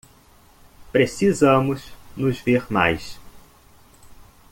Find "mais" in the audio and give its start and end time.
2.73-3.19